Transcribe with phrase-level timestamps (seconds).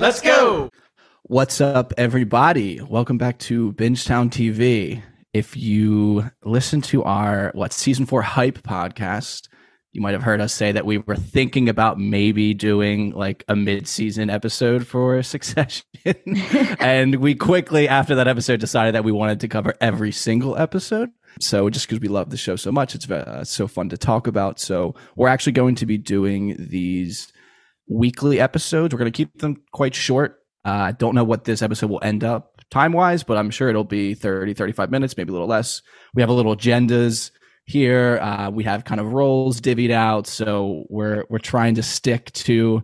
[0.00, 0.70] Let's go.
[1.22, 2.80] What's up, everybody?
[2.80, 5.02] Welcome back to Bingetown TV.
[5.32, 9.48] If you listen to our what season four hype podcast,
[9.92, 13.54] you might have heard us say that we were thinking about maybe doing like a
[13.54, 15.84] mid-season episode for Succession,
[16.80, 21.10] and we quickly after that episode decided that we wanted to cover every single episode.
[21.40, 24.26] So just because we love the show so much, it's uh, so fun to talk
[24.26, 24.58] about.
[24.58, 27.32] So we're actually going to be doing these
[27.88, 28.92] weekly episodes.
[28.92, 30.40] We're going to keep them quite short.
[30.64, 33.68] Uh, I don't know what this episode will end up time wise, but I'm sure
[33.68, 35.82] it'll be 30, 35 minutes, maybe a little less.
[36.14, 37.30] We have a little agendas
[37.66, 38.18] here.
[38.18, 40.26] Uh, we have kind of roles divvied out.
[40.26, 42.82] So we're, we're trying to stick to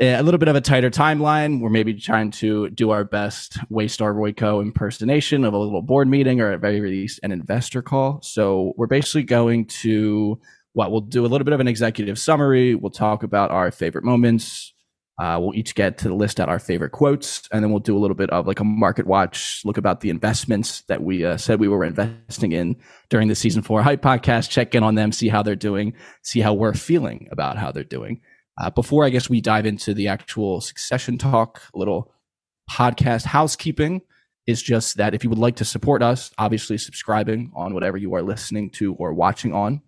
[0.00, 1.60] a little bit of a tighter timeline.
[1.60, 6.40] We're maybe trying to do our best Waystar Royco impersonation of a little board meeting
[6.40, 8.20] or at very least an investor call.
[8.22, 10.40] So we're basically going to
[10.74, 12.74] what we'll do a little bit of an executive summary.
[12.74, 14.74] We'll talk about our favorite moments.
[15.16, 18.00] Uh, we'll each get to list out our favorite quotes, and then we'll do a
[18.00, 21.60] little bit of like a market watch, look about the investments that we uh, said
[21.60, 22.74] we were investing in
[23.10, 26.40] during the season four hype podcast, check in on them, see how they're doing, see
[26.40, 28.20] how we're feeling about how they're doing.
[28.60, 32.12] Uh, before I guess we dive into the actual succession talk, a little
[32.68, 34.02] podcast housekeeping
[34.48, 38.14] is just that if you would like to support us, obviously subscribing on whatever you
[38.14, 39.80] are listening to or watching on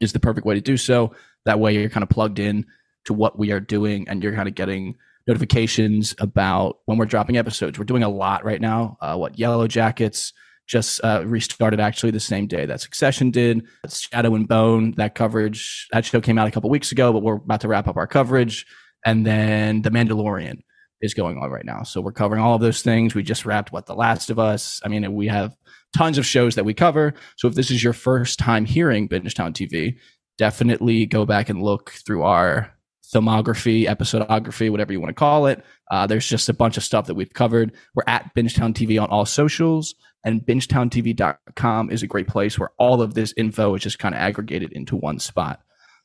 [0.00, 1.12] is the perfect way to do so.
[1.44, 2.66] That way you're kind of plugged in
[3.06, 7.36] to what we are doing and you're kind of getting notifications about when we're dropping
[7.36, 7.78] episodes.
[7.78, 8.96] We're doing a lot right now.
[9.00, 10.32] Uh, what Yellow Jackets
[10.66, 13.66] just uh, restarted actually the same day that Succession did.
[13.88, 17.36] Shadow and Bone, that coverage, that show came out a couple weeks ago, but we're
[17.36, 18.66] about to wrap up our coverage.
[19.04, 20.60] And then The Mandalorian
[21.00, 21.84] is going on right now.
[21.84, 23.14] So we're covering all of those things.
[23.14, 24.80] We just wrapped What The Last of Us.
[24.84, 25.56] I mean, we have
[25.96, 27.14] tons of shows that we cover.
[27.36, 29.96] So if this is your first time hearing Bingetown TV,
[30.36, 32.72] definitely go back and look through our
[33.12, 35.64] filmography, episodography, whatever you want to call it.
[35.90, 37.72] Uh, there's just a bunch of stuff that we've covered.
[37.94, 39.94] We're at Bingetown TV on all socials,
[40.24, 44.20] and bingetowntv.com is a great place where all of this info is just kind of
[44.20, 45.60] aggregated into one spot.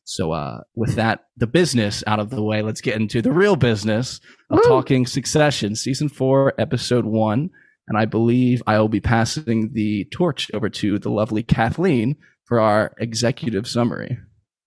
[0.05, 3.55] So, uh, with that, the business out of the way, let's get into the real
[3.55, 4.69] business of Woo!
[4.69, 7.51] talking Succession, season four, episode one.
[7.87, 12.59] And I believe I will be passing the torch over to the lovely Kathleen for
[12.59, 14.17] our executive summary.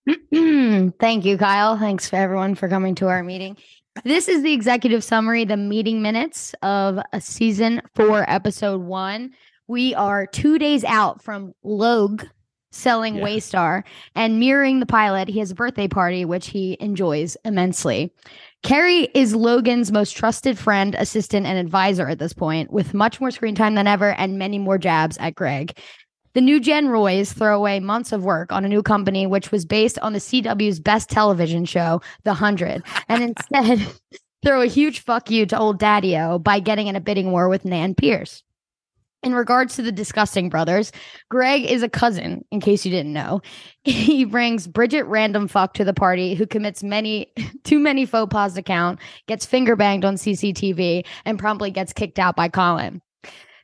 [0.32, 1.78] Thank you, Kyle.
[1.78, 3.56] Thanks for everyone for coming to our meeting.
[4.04, 9.32] This is the executive summary, the meeting minutes of a season four, episode one.
[9.66, 12.24] We are two days out from Logue
[12.70, 13.24] selling yeah.
[13.24, 13.82] Waystar
[14.14, 15.28] and mirroring the pilot.
[15.28, 18.12] He has a birthday party, which he enjoys immensely.
[18.66, 23.30] Kerry is Logan's most trusted friend, assistant, and advisor at this point, with much more
[23.30, 25.78] screen time than ever and many more jabs at Greg.
[26.34, 29.64] The new Gen Roys throw away months of work on a new company, which was
[29.64, 33.86] based on the CW's best television show, The Hundred, and instead
[34.44, 37.48] throw a huge fuck you to old Daddy O by getting in a bidding war
[37.48, 38.42] with Nan Pierce.
[39.22, 40.92] In regards to the disgusting brothers,
[41.30, 43.40] Greg is a cousin, in case you didn't know.
[43.84, 47.32] He brings Bridget random fuck to the party who commits many
[47.64, 52.18] too many faux pas to count, gets finger banged on CCTV, and promptly gets kicked
[52.18, 53.00] out by Colin.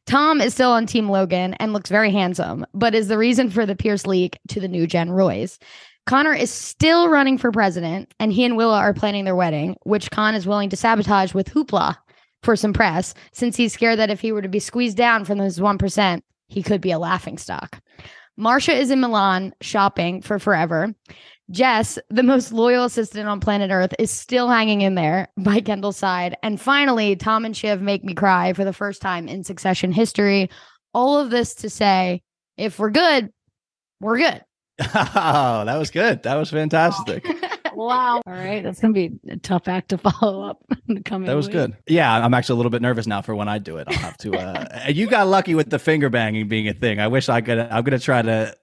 [0.06, 3.66] Tom is still on Team Logan and looks very handsome, but is the reason for
[3.66, 5.58] the Pierce leak to the new Gen Roys.
[6.06, 10.10] Connor is still running for president, and he and Willa are planning their wedding, which
[10.10, 11.96] Con is willing to sabotage with hoopla
[12.42, 15.38] for some press, since he's scared that if he were to be squeezed down from
[15.38, 17.80] those 1%, he could be a laughing stock.
[18.36, 20.94] Marcia is in Milan shopping for forever.
[21.50, 25.98] Jess, the most loyal assistant on planet Earth, is still hanging in there by Kendall's
[25.98, 26.36] side.
[26.42, 30.48] And finally, Tom and Shiv make me cry for the first time in succession history.
[30.94, 32.22] All of this to say,
[32.56, 33.30] if we're good,
[34.00, 34.42] we're good.
[34.94, 36.22] Oh, that was good.
[36.22, 37.26] That was fantastic.
[37.86, 38.22] wow.
[38.26, 38.62] All right.
[38.62, 41.46] That's going to be a tough act to follow up in the coming That was
[41.46, 41.54] week.
[41.54, 41.76] good.
[41.86, 43.88] Yeah, I'm actually a little bit nervous now for when I do it.
[43.88, 44.34] I'll have to.
[44.36, 47.00] Uh, you got lucky with the finger banging being a thing.
[47.00, 47.58] I wish I could.
[47.58, 48.56] I'm gonna try to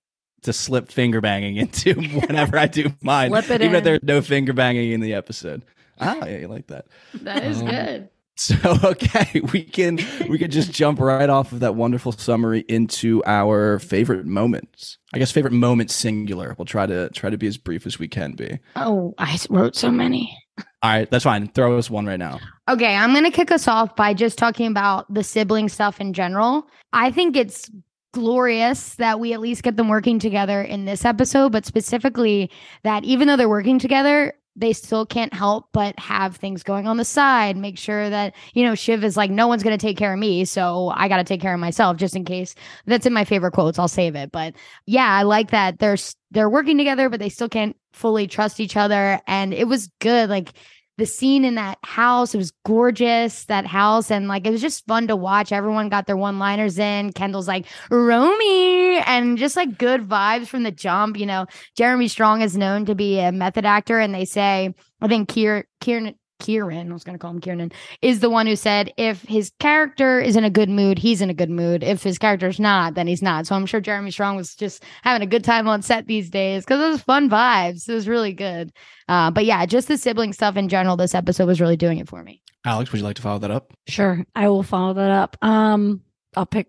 [0.44, 4.21] to slip finger banging into whenever I do mine, Slip it even if there's no
[4.21, 5.66] finger banging in the episode.
[6.00, 6.86] Ah, yeah, you like that.
[7.24, 8.10] That is Um, good.
[8.40, 8.56] So
[8.86, 10.00] okay, we can
[10.30, 14.98] we can just jump right off of that wonderful summary into our favorite moments.
[15.14, 16.56] I guess favorite moments singular.
[16.58, 18.60] We'll try to try to be as brief as we can be.
[18.78, 20.38] Oh, I wrote so many.
[20.82, 21.50] All right, that's fine.
[21.50, 22.40] Throw us one right now.
[22.70, 26.14] Okay, I'm going to kick us off by just talking about the sibling stuff in
[26.14, 26.70] general.
[26.94, 27.70] I think it's
[28.14, 32.50] glorious that we at least get them working together in this episode, but specifically
[32.84, 36.98] that even though they're working together, they still can't help but have things going on
[36.98, 37.56] the side.
[37.56, 40.20] Make sure that, you know, Shiv is like, no one's going to take care of
[40.20, 40.44] me.
[40.46, 42.56] So I got to take care of myself just in case.
[42.86, 43.80] That's in my favorite quotes.
[43.80, 44.32] I'll save it.
[44.32, 44.54] But
[44.86, 45.98] yeah, I like that they're,
[46.32, 49.22] they're working together, but they still can't fully trust each other.
[49.28, 50.30] And it was good.
[50.30, 50.50] Like,
[51.00, 54.86] the scene in that house it was gorgeous that house and like it was just
[54.86, 55.51] fun to watch.
[55.51, 57.12] Everyone got their one liners in.
[57.13, 61.48] Kendall's like romy and just like good vibes from the jump you know.
[61.75, 65.63] Jeremy strong is known to be a method actor and they say i think Kier,
[65.80, 67.72] kieran kieran i was going to call him kieran
[68.02, 71.30] is the one who said if his character is in a good mood he's in
[71.30, 74.36] a good mood if his character's not then he's not so i'm sure jeremy strong
[74.36, 77.88] was just having a good time on set these days because it was fun vibes
[77.88, 78.72] it was really good
[79.10, 82.08] uh, but yeah, just the sibling stuff in general, this episode was really doing it
[82.08, 82.44] for me.
[82.64, 83.74] Alex, would you like to follow that up?
[83.88, 84.24] Sure.
[84.36, 85.36] I will follow that up.
[85.42, 86.02] Um,
[86.38, 86.68] I'll pick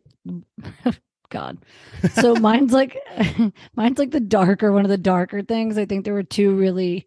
[1.28, 1.58] God.
[2.14, 2.96] So mine's like
[3.76, 5.76] mine's like the darker, one of the darker things.
[5.76, 7.06] I think there were two really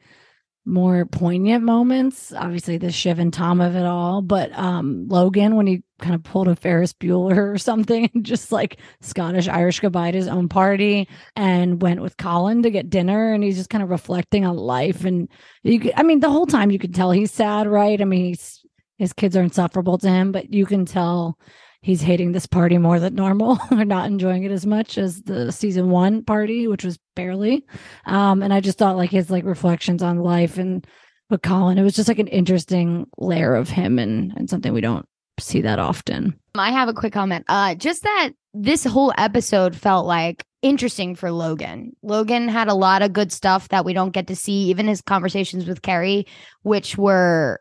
[0.65, 2.31] more poignant moments.
[2.31, 6.24] Obviously the Shiv and Tom of it all, but um Logan when he kind of
[6.24, 10.48] pulled a Ferris Bueller or something and just like Scottish Irish goodbye to his own
[10.48, 14.56] party and went with Colin to get dinner and he's just kind of reflecting on
[14.56, 15.27] life and
[15.63, 18.01] you could, I mean the whole time you can tell he's sad, right?
[18.01, 18.63] I mean he's
[18.98, 21.38] his kids are insufferable to him, but you can tell
[21.83, 25.51] he's hating this party more than normal or not enjoying it as much as the
[25.51, 27.65] season one party, which was barely.
[28.06, 30.88] Um, and I just thought like his like reflections on life and
[31.30, 34.81] with Colin, it was just like an interesting layer of him and and something we
[34.81, 35.06] don't
[35.39, 36.39] see that often.
[36.56, 37.45] I have a quick comment.
[37.47, 41.95] Uh, just that this whole episode felt like interesting for Logan.
[42.03, 45.01] Logan had a lot of good stuff that we don't get to see, even his
[45.01, 46.25] conversations with Kerry,
[46.62, 47.59] which were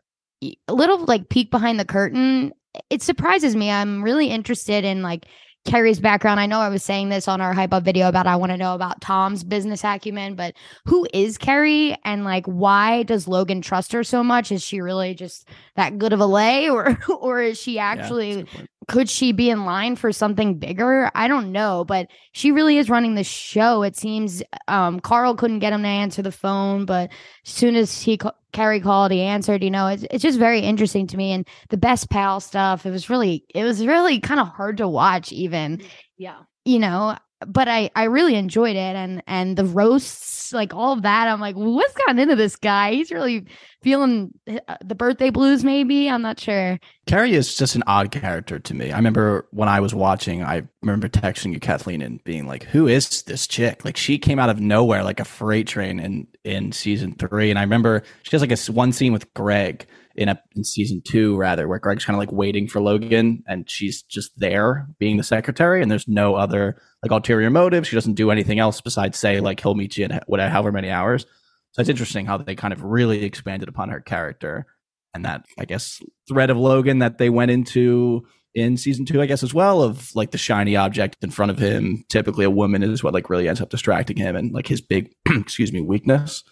[0.67, 2.53] a little like peek behind the curtain.
[2.89, 3.69] It surprises me.
[3.69, 5.27] I'm really interested in like
[5.65, 6.39] Kerry's background.
[6.39, 8.57] I know I was saying this on our hype up video about I want to
[8.57, 10.55] know about Tom's business acumen, but
[10.85, 14.51] who is Kerry and like why does Logan trust her so much?
[14.51, 18.41] Is she really just that good of a lay or or is she actually that's
[18.41, 18.69] a good point.
[18.87, 21.09] Could she be in line for something bigger?
[21.15, 23.83] I don't know, but she really is running the show.
[23.83, 27.09] It seems um, Karl couldn't get him to answer the phone, but
[27.45, 29.63] as soon as he ca- Kerry called, he answered.
[29.63, 31.31] You know, it's it's just very interesting to me.
[31.31, 34.87] And the best pal stuff, it was really it was really kind of hard to
[34.87, 35.81] watch, even
[36.17, 36.39] Yeah.
[36.65, 37.17] you know.
[37.45, 41.27] But I I really enjoyed it, and and the roasts, like all that.
[41.27, 42.93] I'm like, what's gotten into this guy?
[42.93, 43.45] He's really
[43.81, 45.63] feeling uh, the birthday blues.
[45.63, 46.79] Maybe I'm not sure.
[47.05, 48.91] Kerry is just an odd character to me.
[48.91, 52.87] I remember when I was watching, I remember texting you, Kathleen, and being like, "Who
[52.87, 56.71] is this chick?" Like she came out of nowhere, like a freight train in in
[56.71, 57.49] season three.
[57.49, 61.01] And I remember she has like a one scene with Greg in a in season
[61.01, 65.17] two, rather, where Greg's kind of like waiting for Logan, and she's just there being
[65.17, 67.87] the secretary, and there's no other like ulterior motive.
[67.87, 70.89] She doesn't do anything else besides say like he'll meet you in whatever however many
[70.89, 71.25] hours.
[71.71, 74.67] So it's interesting how they kind of really expanded upon her character
[75.13, 79.25] and that I guess thread of Logan that they went into in season two, I
[79.25, 82.05] guess as well, of like the shiny object in front of him.
[82.09, 85.13] Typically, a woman is what like really ends up distracting him and like his big,
[85.29, 86.43] excuse me, weakness.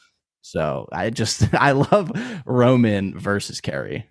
[0.41, 2.11] So I just I love
[2.45, 4.07] Roman versus Kerry.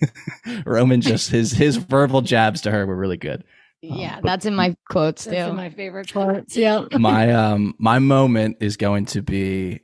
[0.66, 3.44] Roman just his his verbal jabs to her were really good.
[3.80, 5.50] Yeah, but- that's in my quotes That's too.
[5.50, 6.56] in my favorite quotes.
[6.56, 6.84] Yeah.
[6.98, 9.80] my um my moment is going to be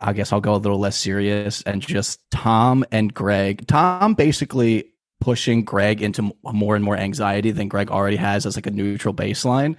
[0.00, 3.66] I guess I'll go a little less serious and just Tom and Greg.
[3.66, 8.66] Tom basically pushing Greg into more and more anxiety than Greg already has as like
[8.66, 9.74] a neutral baseline.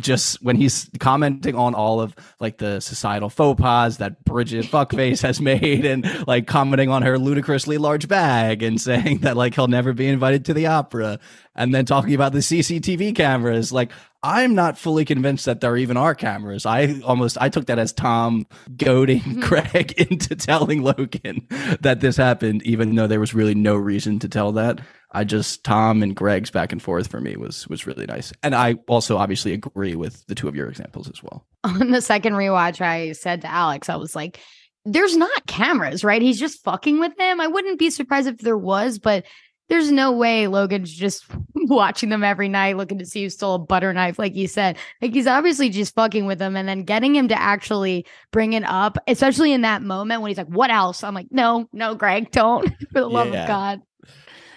[0.00, 5.22] Just when he's commenting on all of like the societal faux pas that Bridget fuckface
[5.22, 9.66] has made and like commenting on her ludicrously large bag and saying that like he'll
[9.68, 11.18] never be invited to the opera
[11.58, 13.90] and then talking about the CCTV cameras like
[14.22, 16.66] I'm not fully convinced that there even are cameras.
[16.66, 18.46] I almost I took that as Tom
[18.76, 21.46] goading Greg into telling Logan
[21.80, 24.80] that this happened, even though there was really no reason to tell that.
[25.12, 28.54] I just Tom and Greg's back and forth for me was was really nice, and
[28.54, 31.46] I also obviously agree with the two of your examples as well.
[31.64, 34.40] on the second rewatch, I said to Alex, I was like,
[34.84, 36.22] there's not cameras, right?
[36.22, 37.40] He's just fucking with them.
[37.40, 39.24] I wouldn't be surprised if there was, but
[39.68, 43.58] there's no way Logan's just watching them every night, looking to see who stole a
[43.58, 44.76] butter knife, like you said.
[45.02, 48.64] Like he's obviously just fucking with them, and then getting him to actually bring it
[48.64, 52.30] up, especially in that moment when he's like, "What else?" I'm like, "No, no, Greg,
[52.30, 53.42] don't, for the love Yeah.
[53.42, 53.80] of God."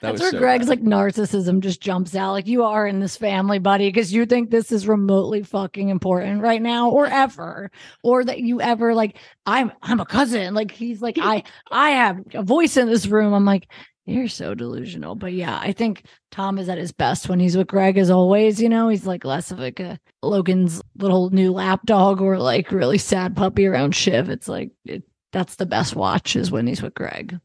[0.01, 0.79] That That's where so Greg's bad.
[0.79, 2.31] like narcissism just jumps out.
[2.31, 6.41] Like you are in this family, buddy, because you think this is remotely fucking important
[6.41, 7.69] right now or ever.
[8.03, 10.55] Or that you ever like, I'm I'm a cousin.
[10.55, 13.31] Like he's like, I I have a voice in this room.
[13.35, 13.67] I'm like,
[14.05, 15.15] you're so delusional.
[15.15, 18.61] But yeah, I think Tom is at his best when he's with Greg as always,
[18.61, 22.71] you know, he's like less of like a Logan's little new lap dog or like
[22.71, 24.29] really sad puppy around Shiv.
[24.29, 27.39] It's like it, that's the best watch is when he's with Greg.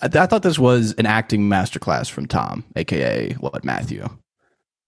[0.00, 4.08] I, I thought this was an acting masterclass from Tom, aka what Matthew.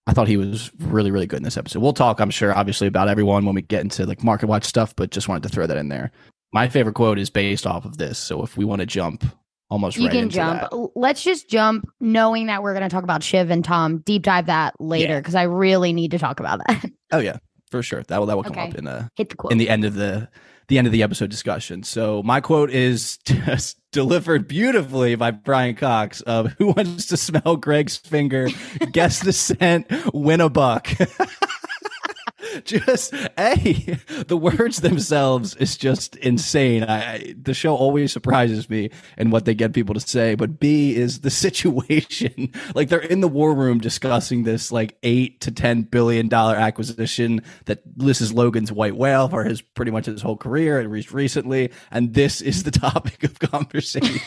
[0.05, 1.79] I thought he was really, really good in this episode.
[1.79, 4.93] We'll talk, I'm sure, obviously about everyone when we get into like market watch stuff,
[4.97, 6.11] but just wanted to throw that in there.
[6.51, 9.23] My favorite quote is based off of this, so if we want to jump
[9.69, 10.61] almost You can jump.
[10.61, 10.89] that.
[10.95, 13.99] Let's just jump, knowing that we're going to talk about Shiv and Tom.
[13.99, 15.19] Deep dive that later Yeah.
[15.19, 16.85] because I really need to talk about that.
[17.11, 17.37] Oh yeah,
[17.69, 18.01] for sure.
[18.07, 18.69] That will that will come Okay.
[18.69, 19.51] up in the Hit the quote.
[19.51, 20.29] in the end of the
[20.69, 21.83] the end of the episode discussion.
[21.83, 27.57] So my quote is just delivered beautifully by Brian Cox of Who Wants to Smell
[27.57, 28.47] Greg's Finger?
[28.91, 30.87] Guess the scent, win a buck.
[32.63, 36.83] just a the words themselves is just insane.
[36.83, 40.35] I, the show always surprises me and what they get people to say.
[40.35, 42.51] But B is the situation.
[42.75, 47.41] like they're in the war room discussing this like eight to ten billion dollar acquisition
[47.65, 51.07] that this is Logan's white whale for his pretty much his whole career and re-
[51.11, 54.19] recently, and this is the topic of conversation.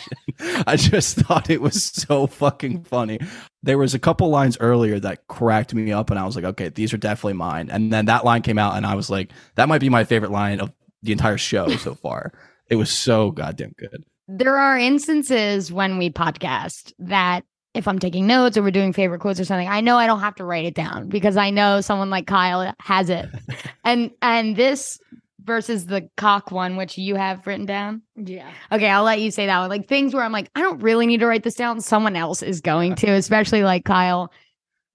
[0.67, 3.21] I just thought it was so fucking funny.
[3.67, 6.69] There was a couple lines earlier that cracked me up, and I was like, okay,
[6.71, 7.69] these are definitely mine.
[7.71, 10.31] And then that line came out, and I was like, that might be my favorite
[10.31, 12.33] line of the entire show so far.
[12.71, 14.05] It was so goddamn good.
[14.29, 17.45] there are instances when we podcast that
[17.75, 20.21] if I'm taking notes or we're doing favorite quotes or something, I know I don't
[20.21, 23.29] have to write it down because I know someone like Kyle has it.
[23.85, 24.99] and and this
[25.47, 28.03] versus the cock one, which you have written down.
[28.17, 28.51] Yeah.
[28.73, 29.71] Okay, I'll let you say that one.
[29.71, 31.81] Like things where I'm like, I don't really need to write this down.
[31.81, 34.33] Someone else is going to, especially like Kyle.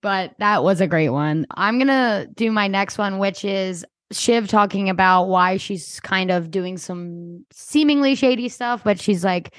[0.02, 1.46] But that was a great one.
[1.56, 6.52] I'm gonna do my next one, which is Shiv talking about why she's kind of
[6.52, 9.54] doing some seemingly shady stuff, but she's like,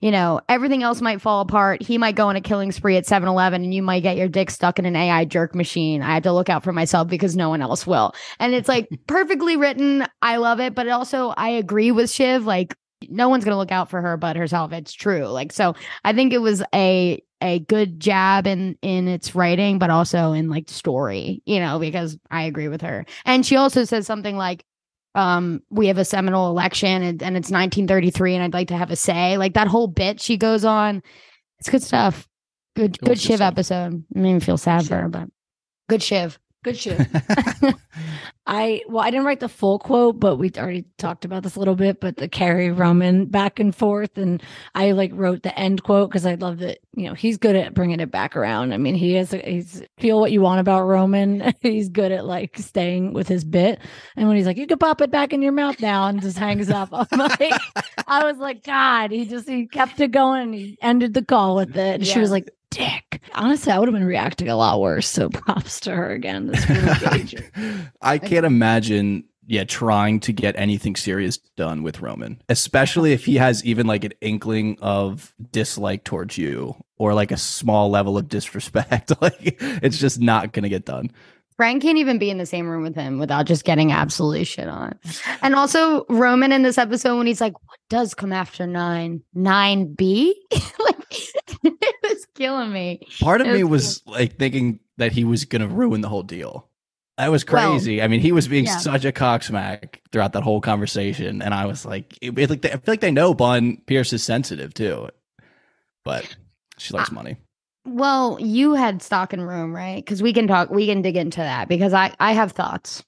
[0.00, 1.82] you know, everything else might fall apart.
[1.82, 4.28] He might go on a killing spree at 7 Eleven and you might get your
[4.28, 6.02] dick stuck in an AI jerk machine.
[6.02, 8.14] I have to look out for myself because no one else will.
[8.38, 10.06] And it's like perfectly written.
[10.20, 10.74] I love it.
[10.74, 12.44] But also, I agree with Shiv.
[12.44, 12.76] Like,
[13.08, 14.72] no one's going to look out for her but herself.
[14.72, 15.26] It's true.
[15.26, 15.74] Like, so
[16.04, 20.48] I think it was a, a good jab in in its writing but also in
[20.48, 24.64] like story you know because i agree with her and she also says something like
[25.16, 28.90] um we have a seminal election and, and it's 1933 and i'd like to have
[28.90, 29.36] a say.
[29.38, 31.02] Like that whole bit she goes on
[31.58, 32.28] it's good stuff.
[32.76, 34.04] Good good shiv episode.
[34.14, 35.28] I made me feel sad for her but
[35.88, 36.38] good shiv.
[36.62, 37.00] Good shit.
[38.46, 41.58] I well, I didn't write the full quote, but we already talked about this a
[41.58, 42.00] little bit.
[42.00, 44.40] But the Kerry Roman back and forth, and
[44.74, 46.78] I like wrote the end quote because I love that.
[46.94, 48.72] You know, he's good at bringing it back around.
[48.72, 49.32] I mean, he is.
[49.32, 51.54] He's feel what you want about Roman.
[51.60, 53.80] he's good at like staying with his bit.
[54.14, 56.38] And when he's like, "You can pop it back in your mouth now," and just
[56.38, 57.52] hangs up, I'm like,
[58.06, 60.42] I was like, God, he just he kept it going.
[60.42, 61.96] And he ended the call with it.
[61.96, 63.22] And she was like, Dick.
[63.34, 65.08] Honestly, I would have been reacting a lot worse.
[65.08, 66.48] So props to her again.
[66.48, 66.64] This.
[68.02, 73.36] I can't imagine, yeah, trying to get anything serious done with Roman, especially if he
[73.36, 78.28] has even like an inkling of dislike towards you or like a small level of
[78.28, 79.12] disrespect.
[79.22, 81.10] like it's just not going to get done.
[81.56, 84.68] Frank can't even be in the same room with him without just getting absolutely shit
[84.68, 84.98] on.
[85.42, 89.22] And also Roman in this episode when he's like, "What does come after nine?
[89.34, 90.38] Nine B?"
[90.78, 91.06] like
[91.64, 93.00] it was killing me.
[93.20, 96.68] Part of me was like thinking that he was going to ruin the whole deal.
[97.18, 98.02] That was Well, crazy.
[98.02, 98.76] I mean, he was being yeah.
[98.76, 102.68] such a cocksmack throughout that whole conversation, and I was like, it, it- like they,
[102.70, 105.08] I feel like they know Bun Pierce is sensitive too,
[106.04, 106.26] but
[106.76, 107.36] she likes money.
[107.86, 110.04] Well, you had stock in room, right?
[110.04, 113.04] Because we can talk, we can dig into that because I I have thoughts.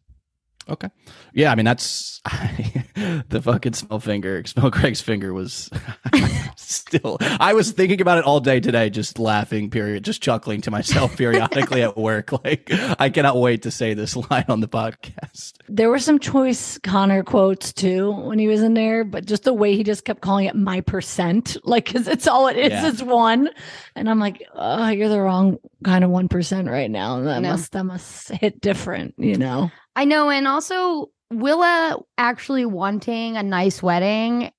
[0.68, 0.88] Okay.
[1.32, 2.20] Yeah, I mean that's
[3.28, 5.70] the fucking smell finger, smell Craig's finger was
[6.56, 7.18] still.
[7.20, 9.70] I was thinking about it all day today, just laughing.
[9.70, 12.32] Period, just chuckling to myself periodically at work.
[12.44, 15.54] Like I cannot wait to say this line on the podcast.
[15.68, 19.52] There were some choice Connor quotes too when he was in there, but just the
[19.54, 22.87] way he just kept calling it my percent, like, cause it's all it is, Yeah.
[22.88, 23.50] is one.
[23.94, 27.20] And I'm like, oh, you're the wrong kind of 1% right now.
[27.20, 27.50] That No.
[27.50, 29.70] must, that must hit different, you know?
[29.97, 34.50] I know, and also Willa actually wanting a nice wedding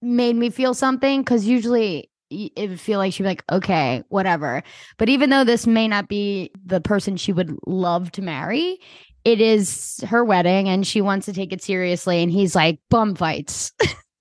[0.00, 4.62] made me feel something because usually it would feel like she'd be like, okay, whatever.
[4.98, 8.78] But even though this may not be the person she would love to marry,
[9.24, 12.22] it is her wedding and she wants to take it seriously.
[12.22, 13.72] And he's like, bum fights.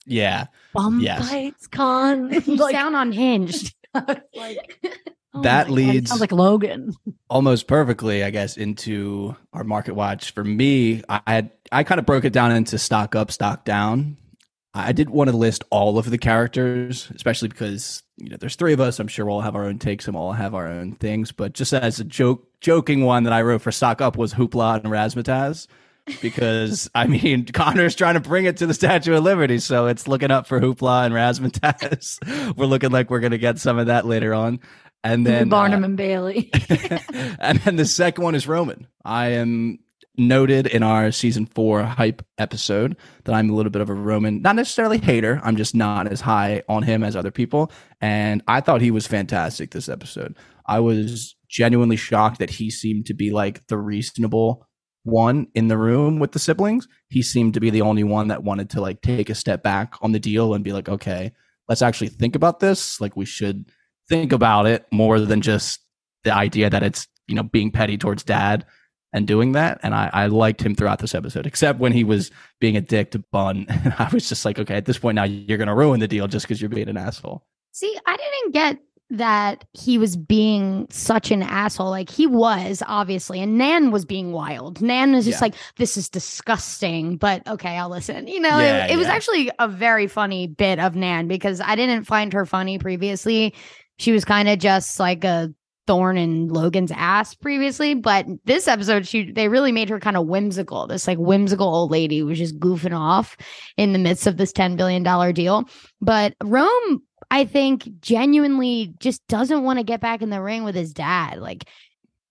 [0.06, 0.48] Yeah.
[0.74, 1.30] Bum Yes.
[1.30, 2.32] fights, con.
[2.46, 3.74] you like, sound unhinged.
[4.36, 4.78] like
[5.34, 6.94] oh That leads- sounds like Logan.
[7.30, 10.32] almost perfectly, I guess, into our market watch.
[10.32, 14.18] For me, I had I kind of broke it down into stock up, stock down.
[14.74, 18.72] I did want to list all of the characters, especially because you know there's three
[18.74, 19.00] of us.
[19.00, 21.32] I'm sure we'll all have our own takes and we'll all have our own things.
[21.34, 24.76] But just as a joke, joking one that I wrote for stock up was Hoopla
[24.76, 25.68] and Razzmatazz.
[26.22, 30.08] Because I mean, Connor's trying to bring it to the Statue of Liberty, so it's
[30.08, 32.56] looking up for Hoopla and Razzmatazz.
[32.58, 34.62] we're looking like we're gonna get some of that later on,
[35.04, 36.50] and then Barnum uh, and Bailey.
[37.40, 38.88] and then the second one is Roman.
[39.04, 39.80] I am
[40.18, 44.42] noted in our season four hype episode that I'm a little bit of a Roman,
[44.42, 45.40] not necessarily hater.
[45.44, 47.72] I'm just not as high on him as other people.
[48.02, 50.36] And I thought he was fantastic this episode.
[50.66, 54.68] I was genuinely shocked that he seemed to be like the reasonable
[55.04, 56.88] one in the room with the siblings.
[57.10, 59.96] He seemed to be the only one that wanted to like take a step back
[60.02, 61.32] on the deal and be like, okay,
[61.68, 63.02] let's actually think about this.
[63.02, 63.72] Like we should
[64.12, 65.80] think about it more than just
[66.24, 68.66] the idea that it's you know being petty towards dad
[69.14, 72.30] and doing that and I, I liked him throughout this episode except when he was
[72.60, 75.24] being a dick to bun and i was just like okay at this point now
[75.24, 78.80] you're gonna ruin the deal just because you're being an asshole See, I didn't get
[79.12, 81.90] that he was being such an asshole.
[81.90, 83.40] Like he was, obviously.
[83.42, 84.82] And Nan was being wild.
[84.82, 85.46] Nan was just Yeah.
[85.46, 88.28] like, this is disgusting, but okay, I'll listen.
[88.28, 91.76] You know, Yeah, it, it was actually a very funny bit of Nan because I
[91.76, 93.54] didn't find her funny previously.
[94.02, 95.54] She was kind of just like a
[95.86, 100.26] thorn in Logan's ass previously, but this episode she they really made her kind of
[100.26, 100.88] whimsical.
[100.88, 103.38] This like whimsical old lady was just goofing off
[103.78, 105.70] in the midst of this 10 billion dollar deal.
[106.02, 110.74] But Rome I think genuinely just doesn't want to get back in the ring with
[110.74, 111.38] his dad.
[111.38, 111.66] Like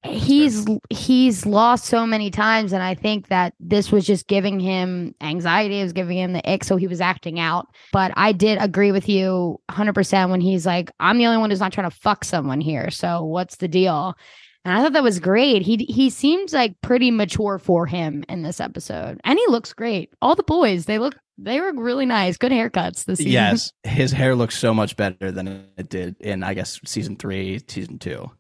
[0.02, 5.14] he's he's lost so many times and I think that this was just giving him
[5.20, 7.66] anxiety, it was giving him the ick so he was acting out.
[7.92, 11.60] But I did agree with you 100% when he's like I'm the only one who's
[11.60, 12.90] not trying to fuck someone here.
[12.90, 14.16] So what's the deal?
[14.64, 15.62] And I thought that was great.
[15.62, 19.20] He he seems like pretty mature for him in this episode.
[19.24, 20.10] And he looks great.
[20.20, 22.36] All the boys, they look they were really nice.
[22.36, 23.32] Good haircuts this season.
[23.32, 27.58] yes his hair looks so much better than it did in i guess season three
[27.66, 28.30] season two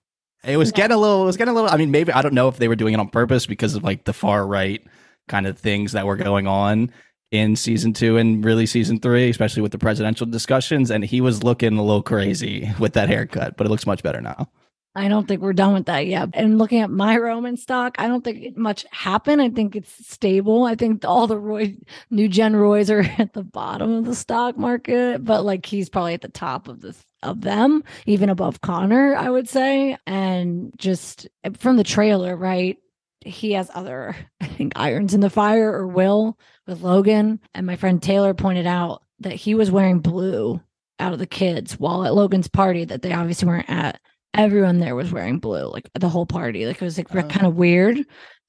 [0.44, 2.34] it was getting a little it was getting a little i mean maybe i don't
[2.34, 4.82] know if they were doing it on purpose because of like the far right
[5.28, 6.90] kind of things that were going on
[7.30, 11.42] in season two and really season three especially with the presidential discussions and he was
[11.42, 14.48] looking a little crazy with that haircut but it looks much better now
[14.94, 16.30] I don't think we're done with that yet.
[16.34, 19.40] And looking at my Roman stock, I don't think much happened.
[19.40, 20.64] I think it's stable.
[20.64, 21.76] I think all the Roy
[22.10, 26.14] new gen Roys are at the bottom of the stock market, but like he's probably
[26.14, 29.96] at the top of the of them, even above Connor, I would say.
[30.06, 32.76] And just eh, from the trailer, right?
[33.20, 37.40] He has other, I think, irons in the fire or will with Logan.
[37.54, 40.60] And my friend Taylor pointed out that he was wearing blue
[40.98, 44.00] out of the kids while at Logan's party that they obviously weren't at
[44.34, 46.66] everyone there was wearing blue, like the whole party.
[46.66, 47.22] Like it was like Oh.
[47.22, 47.98] kind of weird.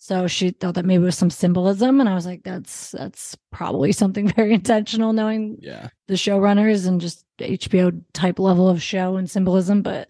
[0.03, 3.37] So she thought that maybe it was some symbolism, and I was like, "That's that's
[3.51, 9.17] probably something very intentional, knowing yeah the showrunners and just HBO type level of show
[9.17, 10.09] and symbolism." But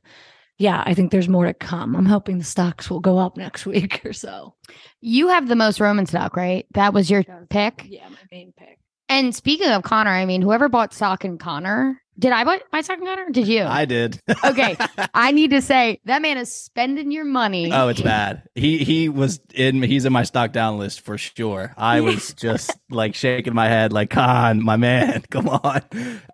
[0.57, 1.97] yeah, I think there's more to come.
[1.97, 4.55] I'm hoping the stocks will go up next week or so.
[5.01, 6.65] You have the most Roman stock, right?
[6.73, 7.85] That was your pick.
[7.85, 8.79] Yeah, my main pick.
[9.09, 12.99] And speaking of Connor, I mean, whoever bought stock in Connor, did I buy, stock
[12.99, 13.29] in Connor?
[13.31, 13.63] Did you?
[13.63, 14.77] i did Okay.
[15.13, 17.71] I need to say that man is spending your money.
[17.73, 18.43] Oh, it's bad.
[18.55, 19.81] He he was in.
[19.81, 21.73] He's in my stock down list for sure.
[21.77, 25.81] I was just like shaking my head, like, "Con, my man, come on."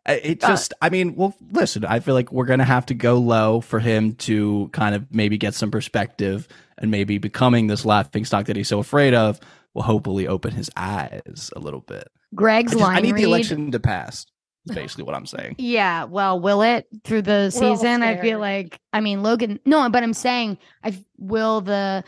[0.05, 0.73] I- It Uh, just.
[0.81, 1.85] I mean, well, listen.
[1.85, 5.37] I feel like we're gonna have to go low for him to kind of maybe
[5.37, 6.47] get some perspective
[6.77, 9.39] and maybe becoming this laughing stock that he's so afraid of
[9.73, 12.07] will hopefully open his eyes a little bit.
[12.07, 13.23] I, Greg's just- I need read.
[13.23, 14.25] the election to pass.
[14.69, 15.55] Is basically what I'm saying.
[15.59, 18.03] Yeah, well, will it through the We're season?
[18.03, 19.59] I feel like I mean Logan.
[19.65, 22.03] No, but I'm saying I will the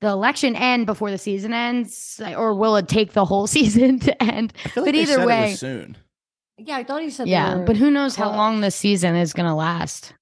[0.00, 4.22] the election end before the season ends, or will it take the whole season to
[4.22, 4.52] end?
[4.64, 5.96] I feel But they either said it way- was soon.
[6.58, 7.26] Yeah, I thought he said.
[7.28, 10.14] Yeah, but who knows how long this season is going to last?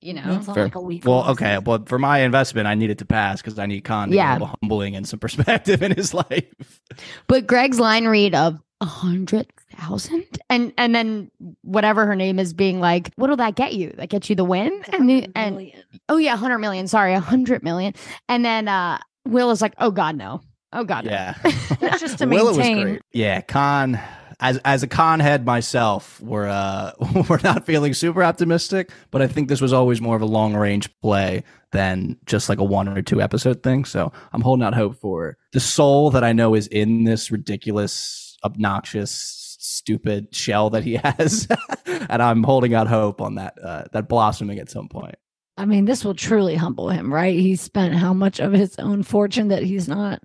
[0.00, 0.64] You know, It's not Fair.
[0.64, 1.04] like a week.
[1.06, 1.64] Well, okay, season.
[1.64, 4.24] but for my investment, I need it to pass because I need Con to Yeah.
[4.26, 6.80] get a little humbling and some perspective in his life.
[7.26, 11.30] But Greg's line read of a hundred thousand, and and then
[11.62, 13.90] whatever her name is, being like, "What'll that get you?
[13.96, 15.82] That gets you the win?" And the, and Million.
[16.08, 16.86] oh yeah, hundred million.
[16.88, 17.94] Sorry, a hundred million.
[18.28, 20.40] And then uh Will is like, "Oh God, no.
[20.72, 21.04] Oh God.
[21.06, 21.34] Yeah,
[21.80, 22.82] That's just to Willa was maintain.
[22.82, 23.02] great.
[23.12, 23.98] Yeah, Con.
[24.40, 26.90] as as a con head myself, we're uh,
[27.28, 30.54] we're not feeling super optimistic, but I think this was always more of a long
[30.56, 33.84] range play than just like a one or two episode thing.
[33.84, 38.23] So I'm holding out hope for the soul that I know is in this ridiculous,
[38.44, 39.10] obnoxious,
[39.58, 41.48] stupid shell that he has,
[41.86, 45.16] and I'm holding out hope on that uh, that blossoming at some point.
[45.56, 47.38] I mean, this will truly humble him, right?
[47.38, 50.20] He spent how much of his own fortune that he's not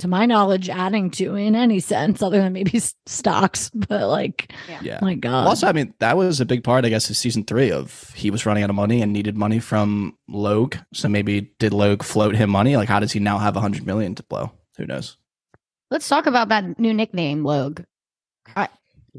[0.00, 3.70] to my knowledge, adding to in any sense other than maybe stocks.
[3.88, 4.80] But like, Yeah.
[4.82, 4.98] Yeah.
[5.02, 5.46] my God.
[5.46, 8.30] Also, I mean, that was a big part, I guess, of season three of he
[8.30, 10.76] was running out of money and needed money from Logue.
[10.92, 12.76] So maybe did Logue float him money?
[12.76, 14.52] Like, how does he now have a hundred million to blow?
[14.76, 15.16] Who knows?
[15.90, 17.82] Let's talk about that new nickname, Logue.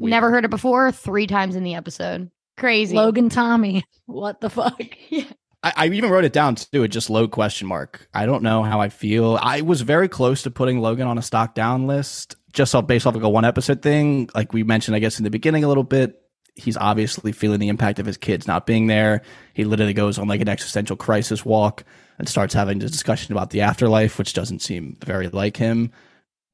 [0.00, 0.10] Weird.
[0.10, 0.90] Never heard it before.
[0.92, 2.30] Three times in the episode.
[2.56, 2.96] Crazy.
[2.96, 3.84] Logan Tommy.
[4.06, 4.80] What the fuck?
[5.62, 6.82] I, I even wrote it down too.
[6.82, 8.08] It just Logue question mark.
[8.12, 9.38] I don't know how I feel.
[9.40, 13.06] I was very close to putting Logan on a stock down list, just off based
[13.06, 14.28] off like a one episode thing.
[14.34, 16.20] Like we mentioned, I guess in the beginning a little bit.
[16.56, 19.22] He's obviously feeling the impact of his kids not being there.
[19.54, 21.84] He literally goes on like an existential crisis walk
[22.18, 25.92] and starts having a discussion about the afterlife, which doesn't seem very like him.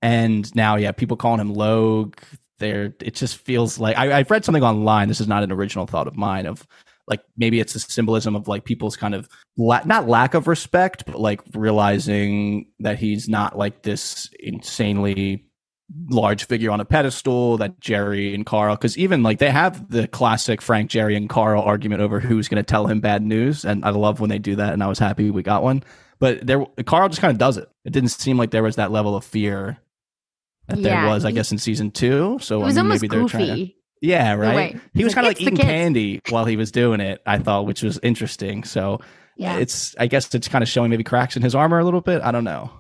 [0.03, 2.17] And now, yeah, people calling him Logue.
[2.59, 5.09] There, it just feels like I, I've read something online.
[5.09, 6.47] This is not an original thought of mine.
[6.47, 6.67] Of
[7.07, 11.05] like maybe it's a symbolism of like people's kind of la- not lack of respect,
[11.07, 15.47] but like realizing that he's not like this insanely
[16.09, 20.09] large figure on a pedestal that Gerri and Karl, because even like they have the
[20.09, 23.85] classic Frank, Gerri, and Karl argument over who's going to tell him bad news, and
[23.85, 25.85] I love when they do that, and I was happy we got one.
[26.19, 27.69] But there, Karl just kind of does it.
[27.85, 29.79] It didn't seem like there was that level of fear
[30.69, 32.39] that there Yeah, was, I he- guess, in season two.
[32.41, 33.77] So it I was mean, almost maybe they're trying to goofy.
[34.01, 34.57] yeah, right.
[34.57, 34.81] way.
[34.95, 37.01] He was He's kind of like, like "It's the eating candy while he was doing
[37.01, 37.23] it.
[37.27, 38.65] I thought, which was interesting.
[38.65, 39.01] So
[39.37, 39.59] Yeah.
[39.59, 42.23] it's, I guess, it's kind of showing maybe cracks in his armor a little bit.
[42.23, 42.71] I don't know.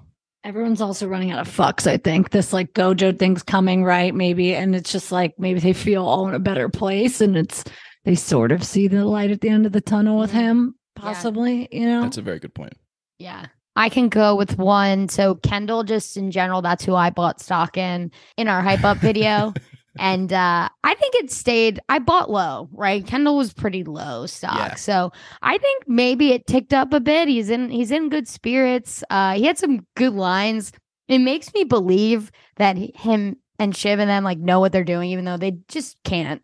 [0.44, 2.31] Everyone's also running out of fucks, I think.
[2.31, 4.14] This like Gojo thing's coming, right?
[4.14, 4.55] Maybe.
[4.55, 7.64] And it's just like maybe they feel all in a better place and it's
[8.05, 10.35] they sort of see the light at the end of the tunnel with Mhm.
[10.35, 11.03] him, Yeah.
[11.03, 12.03] possibly, you know?
[12.03, 12.75] That's a very good point.
[13.18, 13.46] Yeah.
[13.77, 15.09] I can go with one.
[15.09, 18.99] So Kendall, just in general, that's who I bought stock in in our hype up
[18.99, 19.53] video.
[19.99, 23.07] and uh I think it stayed I bought low, right?
[23.07, 24.57] Kendall was pretty low stock.
[24.57, 24.75] Yeah.
[24.75, 25.12] So
[25.43, 27.29] I think maybe it ticked up a bit.
[27.29, 29.05] He's in he's in good spirits.
[29.11, 30.73] Uh he had some good lines.
[31.09, 35.11] It makes me believe that him and Shiv and them like know what they're doing,
[35.11, 36.42] even though they just can't.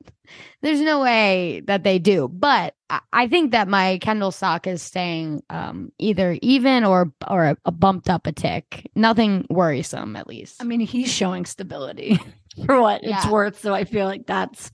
[0.62, 2.28] There's no way that they do.
[2.28, 7.46] But I, I think that my Kendall stock is staying um either even or or
[7.46, 8.90] a, a bumped up a tick.
[8.94, 10.60] Nothing worrisome at least.
[10.60, 12.18] I mean, he's showing stability
[12.66, 13.60] for what it's worth.
[13.60, 14.70] So I feel like that's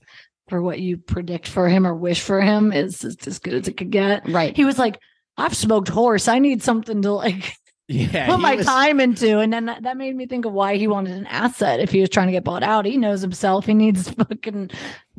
[0.49, 3.67] for what you predict for him or wish for him is, is as good as
[3.67, 4.27] it could get.
[4.27, 4.55] right.
[4.55, 4.99] He was like,
[5.37, 6.27] I've smoked horse.
[6.27, 7.53] I need something to like
[7.91, 8.27] Yeah.
[8.27, 9.39] put my was- time into.
[9.39, 11.99] And then that, that made me think of why he wanted an asset if he
[12.01, 12.85] was trying to get bought out.
[12.85, 13.65] He knows himself.
[13.65, 14.69] He needs fucking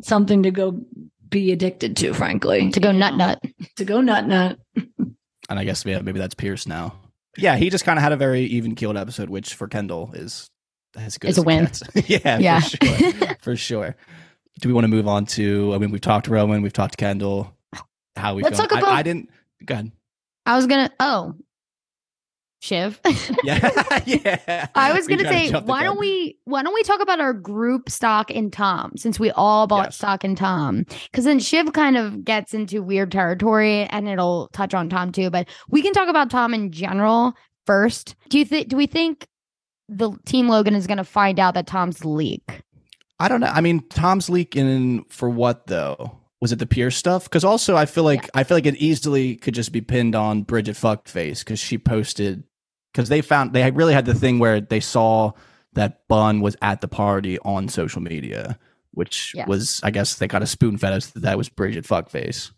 [0.03, 0.81] something to go
[1.29, 2.71] be addicted to, frankly.
[2.71, 3.43] to go nut nut.
[3.77, 4.59] To go nut nut.
[5.49, 6.95] And I guess, yeah, maybe that's Pierce now.
[7.37, 7.57] Yeah.
[7.57, 10.49] He just kind of had a very even keeled episode, which for Kendall is
[10.97, 11.69] as good It's as a win.
[12.07, 12.39] yeah.
[12.41, 12.61] Yeah.
[12.61, 13.37] For sure.
[13.43, 13.97] for sure.
[14.61, 16.93] Do we want to move on to, I mean, we've talked to Roman, we've talked
[16.93, 17.53] to Kendall.
[18.15, 18.69] How we Let's feeling?
[18.69, 19.29] talk about- I, I didn't,
[19.65, 19.91] go ahead.
[20.47, 21.35] I was gonna oh
[22.61, 23.01] Shiv.
[23.43, 24.01] Yeah.
[24.07, 24.67] yeah.
[24.75, 28.31] I was gonna say, why don't we why don't we talk about our group stock
[28.31, 29.97] in Tom since we all bought Yes.
[29.97, 30.85] stock in Tom?
[31.11, 35.31] Because then Shiv kind of gets into weird territory and it'll touch on Tom too.
[35.31, 37.35] But we can talk about Tom in general
[37.67, 38.15] first.
[38.29, 39.27] Do you think do we think
[39.89, 42.63] the team Logan is gonna find out that Tom's leak?
[43.19, 43.49] I don't know.
[43.53, 46.19] I mean, Tom's leak in for what though?
[46.43, 47.25] Was it the Pierce stuff?
[47.25, 50.43] Because also, I feel like I feel like it easily could just be pinned on
[50.43, 52.45] Bridget Fuckface because she posted
[52.93, 55.33] because they found they really had the thing where they saw
[55.75, 58.59] that Bun was at the party on social media,
[58.93, 59.47] which Yes.
[59.49, 62.51] was I guess they got a spoon fed us that that was Bridget Fuckface.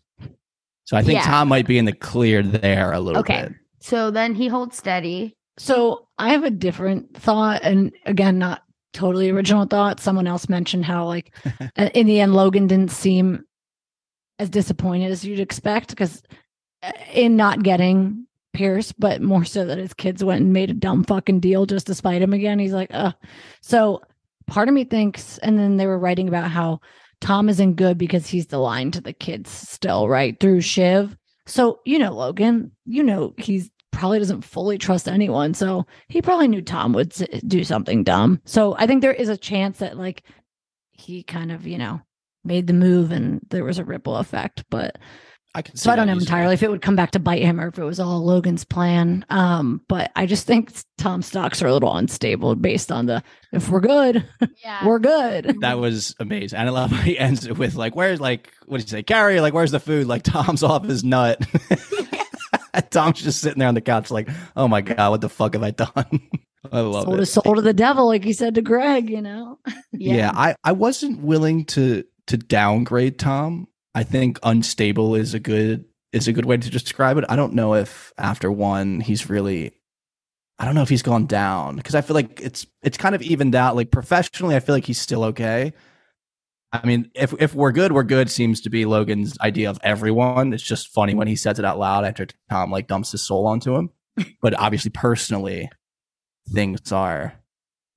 [0.85, 1.25] So I think Yeah.
[1.25, 3.43] Tom might be in the clear there a little Okay.
[3.43, 3.53] bit.
[3.79, 5.35] So then he holds steady.
[5.57, 9.99] So I have a different thought, and again, not totally original thought.
[9.99, 11.35] Someone else mentioned how, like,
[11.77, 13.43] uh, in the end, Logan didn't seem
[14.39, 16.23] as disappointed as you'd expect because
[17.13, 21.03] in not getting Pierce, but more so that his kids went and made a dumb
[21.03, 22.59] fucking deal just to spite him again.
[22.59, 23.13] He's like, uh.
[23.61, 24.01] So
[24.47, 26.79] part of me thinks, and then they were writing about how
[27.21, 30.39] Tom isn't good because he's the line to the kids still, right?
[30.39, 31.15] Through Shiv.
[31.45, 35.53] So, you know, Logan, you know, he's probably doesn't fully trust anyone.
[35.53, 37.13] So he probably knew Tom would
[37.47, 38.41] do something dumb.
[38.45, 40.23] So I think there is a chance that like
[40.91, 42.01] he kind of, you know,
[42.43, 44.63] made the move and there was a ripple effect.
[44.69, 44.97] But
[45.55, 45.75] I can.
[45.75, 46.25] So I don't know easily.
[46.25, 48.63] entirely if it would come back to bite him or if it was all Logan's
[48.63, 49.23] plan.
[49.29, 53.69] Um, but I just think Tom stocks are a little unstable based on the if
[53.69, 54.25] we're good,
[54.63, 54.85] Yeah.
[54.85, 55.57] we're good.
[55.61, 56.57] That was amazing.
[56.59, 59.03] And I love how he ends it with like, "Where's like what did you say,
[59.03, 59.39] Kerry?
[59.41, 61.39] Like, where's the food?" Like Tom's off his nut.
[62.89, 65.63] Tom's just sitting there on the couch, like, "Oh my god, what the fuck have
[65.63, 66.21] I done?"
[66.71, 67.19] I love Sold it.
[67.19, 69.59] his soul to the devil, like he said to Greg, you know.
[69.91, 70.31] Yeah.
[70.33, 73.67] I I wasn't willing to to downgrade Tom.
[73.95, 77.25] I think unstable is a good is a good way to describe it.
[77.29, 79.73] I don't know if after one he's really
[80.59, 83.21] I don't know if he's gone down because I feel like it's it's kind of
[83.21, 83.75] evened out.
[83.75, 85.73] Like professionally, I feel like he's still okay.
[86.71, 90.53] I mean, if if we're good, we're good seems to be Logan's idea of everyone.
[90.53, 93.45] It's just funny when he says it out loud after Tom like dumps his soul
[93.45, 93.89] onto him.
[94.41, 95.69] but obviously, personally,
[96.51, 97.33] things are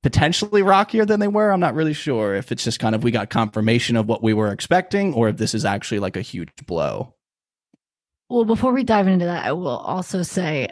[0.07, 1.51] potentially rockier than they were.
[1.51, 4.35] I'm not really sure if it's just kind of we got confirmation of what we
[4.35, 7.13] were expecting or if this is actually like a huge blow.
[8.29, 10.69] Well, before we dive into that, I will also say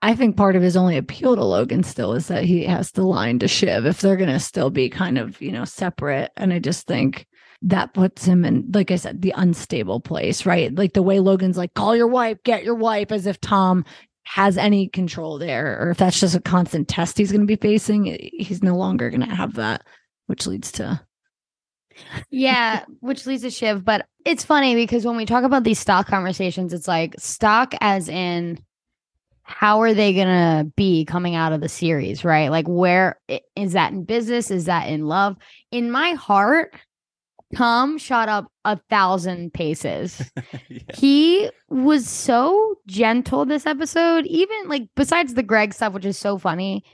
[0.00, 3.02] I think part of his only appeal to Logan still is that he has the
[3.02, 6.30] line to Shiv if they're going to still be kind of, you know, separate.
[6.36, 7.26] And I just think
[7.62, 10.72] that puts him in, like I said, the unstable place, right?
[10.72, 13.84] Like the way Logan's like, call your wife, get your wife, as if Tom
[14.30, 17.56] has any control there, or if that's just a constant test he's going to be
[17.56, 19.82] facing, eh, he's no longer going to have that,
[20.28, 21.00] which leads to.
[22.30, 23.84] yeah, which leads to Shiv.
[23.84, 28.08] But it's funny because when we talk about these stock conversations, it's like stock as
[28.08, 28.60] in
[29.42, 32.52] how are they gonna be coming out of the series, right?
[32.52, 33.18] Like, where
[33.56, 34.48] is that in business?
[34.48, 35.36] Is that in love?
[35.72, 36.76] In my heart,
[37.54, 40.30] Tom shot up a thousand paces.
[40.68, 40.80] yeah.
[40.94, 46.38] He was so gentle this episode, even like besides the Greg stuff, which is so
[46.38, 46.84] funny.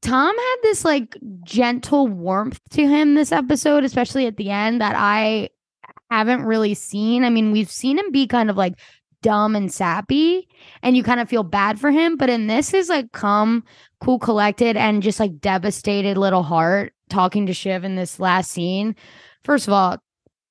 [0.00, 4.94] Tom had this like gentle warmth to him this episode, especially at the end, that
[4.96, 5.50] I
[6.10, 7.24] haven't really seen.
[7.24, 8.74] I mean, we've seen him be kind of like
[9.22, 10.48] dumb and sappy,
[10.82, 12.16] and you kind of feel bad for him.
[12.16, 13.64] But in this, is like calm,
[14.00, 18.94] cool, collected, and just like devastated little heart talking to Shiv in this last scene.
[19.44, 19.98] First of all,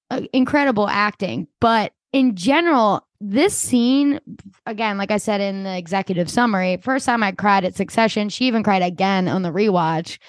[0.09, 4.19] uh, incredible acting, but in general, this scene,
[4.65, 8.29] again, like I said in the executive summary, first time I cried at Succession.
[8.29, 10.19] She even cried again on the rewatch.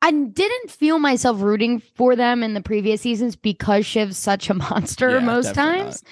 [0.00, 4.54] I didn't feel myself rooting for them in the previous seasons because Shiv's such a
[4.70, 6.02] monster Yeah, most times.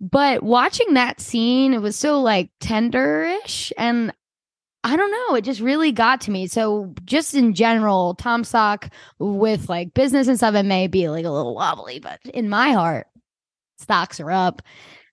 [0.00, 4.12] But watching that scene, it was so like tenderish and
[4.86, 6.46] I don't know, it just really got to me.
[6.46, 11.24] So just in general, Tom Stock with like business and stuff, it may be like
[11.24, 13.08] a little wobbly, but in my heart,
[13.78, 14.62] stocks are up.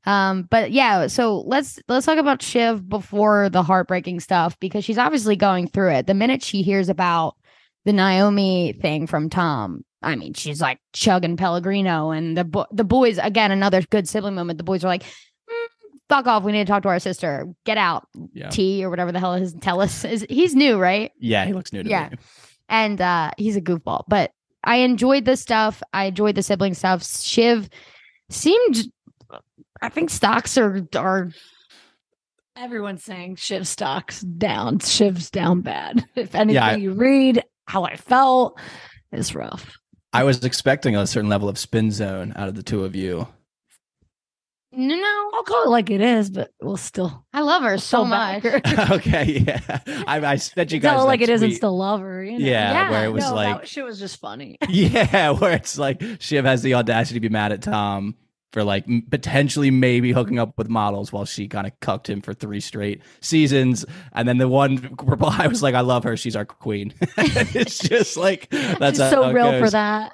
[0.05, 4.99] Um, but yeah, so let's let's talk about Shiv before the heartbreaking stuff because she's
[4.99, 6.05] obviously going through it.
[6.05, 7.36] The minute she hears about
[7.86, 12.83] the Naomi thing from Tom, I mean, she's like chugging Pellegrino, and the bo- the
[12.83, 14.57] boys again another good sibling moment.
[14.57, 15.09] The boys are like, "Mm,
[16.13, 16.43] "Fuck off!
[16.43, 17.47] We need to talk to our sister.
[17.65, 18.49] Get out, Yeah.
[18.49, 21.12] T or whatever the hell his tell us is." He's new, right?
[21.19, 22.10] Yeah, he looks new to Yeah.
[22.10, 22.17] me.
[22.69, 24.04] and uh he's a goofball.
[24.08, 24.32] But
[24.63, 25.82] I enjoyed the stuff.
[25.93, 27.04] I enjoyed the sibling stuff.
[27.06, 27.69] Shiv
[28.30, 28.84] seemed.
[29.82, 31.32] I think stocks are are
[32.56, 34.80] Everyone's saying Shiv stocks down.
[34.80, 36.06] Shiv's down bad.
[36.15, 38.60] If anything I- you read, how I felt
[39.12, 39.76] is rough.
[40.13, 43.28] I was expecting a certain level of spin zone out of the two of you.
[44.75, 45.31] No no.
[45.33, 48.43] I'll call it like it is, but we'll still I love her so much.
[48.43, 48.62] her.
[48.91, 49.79] okay, yeah.
[50.07, 52.01] I, I bet you guys tell it like that it is and tweet- still love
[52.01, 52.23] her.
[52.23, 52.45] You know?
[52.45, 54.57] Yeah, Yeah, where it was No, like that shit was just funny.
[54.69, 58.15] Yeah, where it's like Shiv has the audacity to be mad at Tom
[58.54, 62.36] for like potentially maybe hooking up with models while she kind of cucked him for
[62.36, 63.84] three straight seasons.
[64.13, 66.16] And then the one reply was like, I love her.
[66.16, 66.94] She's our queen.
[67.18, 70.13] it's just like, that's so real for that.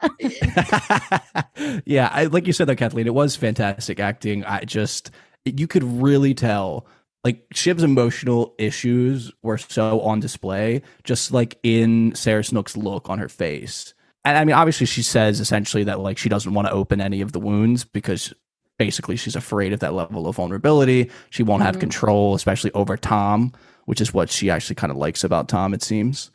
[1.86, 4.46] yeah, I, like you said though, Kathleen, it was fantastic acting.
[4.46, 5.12] I just
[5.44, 6.88] you could really tell
[7.26, 13.20] like Shiv's emotional issues were so on display, just like in Sarah Snook's look on
[13.20, 13.94] her face.
[14.26, 17.22] And I mean, obviously, she says essentially that like she doesn't want to open any
[17.22, 18.34] of the wounds because
[18.78, 21.10] basically she's afraid of that level of vulnerability.
[21.30, 21.82] She won't have Mhm.
[21.82, 23.52] control, especially over Tom,
[23.86, 26.32] which is what she actually kind of likes about Tom, it seems,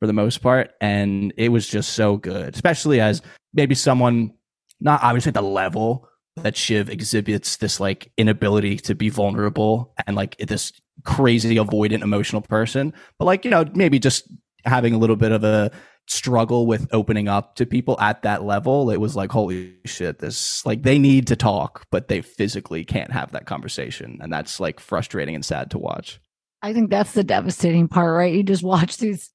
[0.00, 0.72] for the most part.
[0.80, 3.22] And it was just so good, especially as
[3.54, 4.32] maybe someone
[4.80, 10.16] not obviously at the level that Shiv exhibits this like inability to be vulnerable and
[10.16, 10.70] like this
[11.04, 14.24] crazy avoidant emotional person, but like, you know, maybe just
[14.66, 15.70] having a little bit of a
[16.08, 18.90] struggle with opening up to people at that level.
[18.90, 23.12] It was like, holy shit, this like they need to talk, but they physically can't
[23.12, 24.18] have that conversation.
[24.22, 26.20] And that's like frustrating and sad to watch.
[26.62, 28.32] I think that's the devastating part, right?
[28.34, 29.30] You just watch these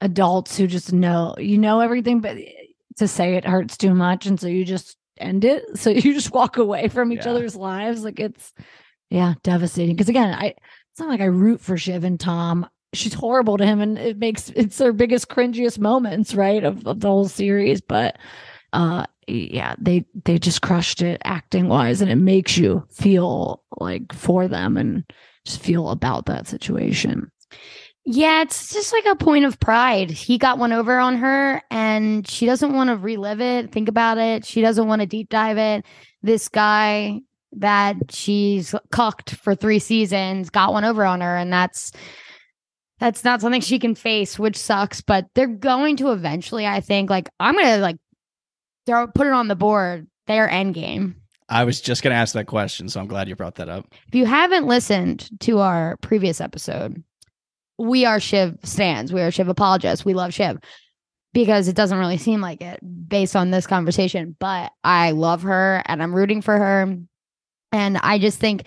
[0.00, 2.50] adults who just know, you know everything, but eh,
[2.96, 4.26] to say it hurts too much.
[4.26, 5.64] And so you just end it.
[5.76, 7.32] So you just walk away from each Yeah.
[7.32, 8.04] other's lives.
[8.04, 8.52] Like it's
[9.10, 9.94] yeah, devastating.
[9.94, 10.54] Because again, I
[10.92, 12.66] it's not like I root for Shiv and Tom.
[12.94, 17.00] She's horrible to him, and it makes it's their biggest cringiest moments, right, of, of
[17.00, 17.80] the whole series.
[17.80, 18.18] But
[18.72, 24.12] uh yeah, they they just crushed it acting wise, and it makes you feel like
[24.12, 25.04] for them and
[25.44, 27.30] just feel about that situation.
[28.06, 30.10] Yeah, it's just like a point of pride.
[30.10, 34.18] He got one over on her and she doesn't want to relive it, think about
[34.18, 34.44] it.
[34.44, 35.86] She doesn't want to deep dive it.
[36.22, 41.92] This guy that she's cocked for three seasons got one over on her and that's
[42.98, 47.10] that's not something she can face, which sucks, but they're going to eventually, I think.
[47.10, 47.96] Like I'm gonna like
[48.86, 51.16] throw put it on the board, their end game.
[51.48, 53.86] I was just going to ask that question, so I'm glad you brought that up.
[54.08, 57.02] If you haven't listened to our previous episode,
[57.78, 59.12] we are Shiv stands.
[59.12, 60.04] We are Shiv apologists.
[60.04, 60.58] We love Shiv
[61.34, 64.36] because it doesn't really seem like it based on this conversation.
[64.38, 66.96] But I love her and I'm rooting for her.
[67.72, 68.64] And I just think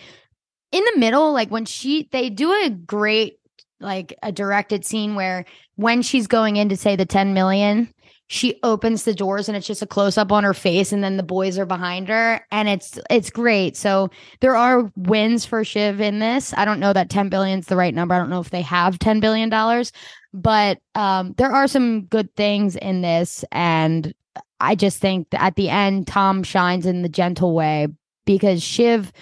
[0.71, 3.36] in the middle, like when she, they do a great,
[3.79, 7.93] like a directed scene where when she's going in to say the 10 million,
[8.27, 11.17] she opens the doors and it's just a close up on her face and then
[11.17, 13.77] the boys are behind her and it's it's great.
[13.77, 14.09] So
[14.41, 16.53] there are wins for Shiv in this.
[16.57, 18.13] I don't know that 10 billion is the right number.
[18.13, 19.93] I don't know if they have 10 billion dollars,
[20.33, 24.13] but um there are some good things in this and
[24.59, 27.87] I just think at the end Tom shines in the gentle way
[28.25, 29.13] because Shiv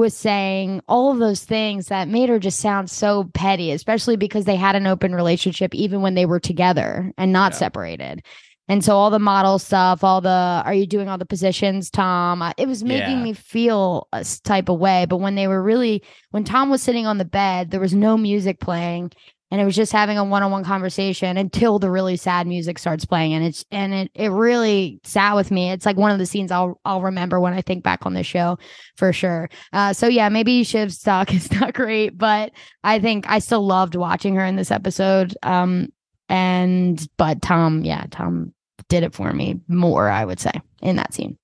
[0.00, 4.44] was saying all of those things that made her just sound so petty, especially because
[4.44, 7.58] they had an open relationship even when they were together and not Yeah.
[7.58, 8.22] separated.
[8.68, 12.42] And so all the model stuff, all the are you doing all the positions, Tom?
[12.58, 13.22] It was making Yeah.
[13.24, 15.06] me feel a type of way.
[15.08, 18.18] But when they were really, when Tom was sitting on the bed, there was no
[18.18, 19.12] music playing,
[19.50, 23.32] and it was just having a one-on-one conversation until the really sad music starts playing,
[23.32, 25.70] and it's and it it really sat with me.
[25.70, 28.26] It's like one of the scenes I'll I'll remember when I think back on this
[28.26, 28.58] show
[28.96, 29.48] for sure.
[29.72, 33.94] Uh, so yeah, maybe Shiv's stock is not great, but I think I still loved
[33.94, 35.36] watching her in this episode.
[35.42, 35.92] Um,
[36.28, 38.52] and but Tom, yeah, Tom
[38.88, 41.38] did it for me more, I would say, in that scene.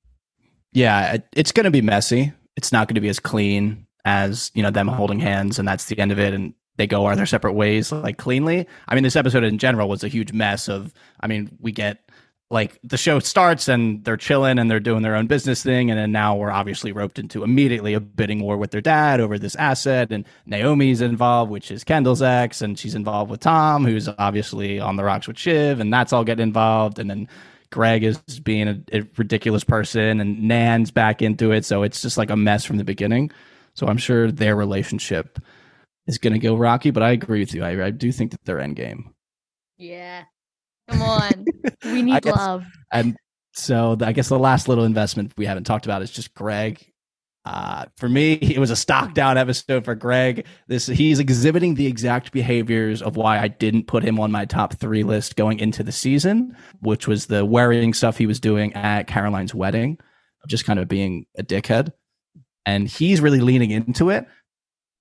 [0.73, 2.33] Yeah, it's going to be messy.
[2.57, 5.85] It's not going to be as clean as you know them holding hands, and that's
[5.85, 8.67] the end of it, and they go are their separate ways like cleanly.
[8.89, 10.93] I mean, this episode in general was a huge mess of.
[11.21, 11.99] I mean, we get
[12.51, 15.99] like the show starts and they're chilling and they're doing their own business thing, and
[15.99, 19.57] then now we're obviously roped into immediately a bidding war with their dad over this
[19.57, 24.79] asset, and Naomi's involved, which is Kendall's ex, and she's involved with Tom, who's obviously
[24.79, 27.27] on the rocks with Shiv, and that's all getting involved, and then
[27.73, 31.65] Greg is being a, a ridiculous person and Nan's back into it.
[31.65, 33.33] So it's just like a mess from the beginning.
[33.75, 35.41] So I'm sure their relationship
[36.07, 37.65] is going to go rocky, but I agree with you.
[37.65, 39.15] I, I do think that their end game.
[39.79, 40.25] Yeah.
[40.89, 41.45] Come on.
[41.85, 42.65] we need guess- love.
[42.93, 43.17] And
[43.55, 46.85] so the, I guess the last little investment we haven't talked about is just Greg.
[47.45, 50.47] Uh, for me, it was a stock down episode for Greg.
[50.69, 54.75] This he's exhibiting the exact behaviors of why I didn't put him on my top
[54.75, 59.07] three list going into the season, which was the worrying stuff he was doing at
[59.07, 59.99] Caroline's wedding,
[60.43, 61.93] of just kind of being a dickhead.
[62.65, 64.27] And he's really leaning into it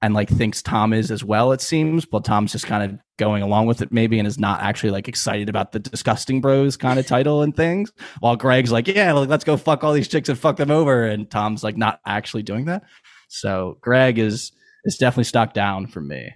[0.01, 2.05] and like thinks Tom is as well, it seems.
[2.05, 5.07] But Tom's just kind of going along with it maybe and is not actually like
[5.07, 7.91] excited about the disgusting bros kind of title and things.
[8.19, 11.05] While Greg's like, yeah, like, let's go fuck all these chicks and fuck them over.
[11.05, 12.83] And Tom's like not actually doing that.
[13.27, 14.51] So Greg is
[14.85, 16.33] is definitely stock down for me.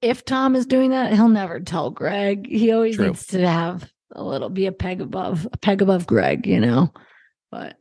[0.00, 2.46] If Tom is doing that, he'll never tell Greg.
[2.46, 3.08] He always True.
[3.08, 6.92] needs to have a little be a peg above a peg above Greg, you know.
[7.50, 7.76] But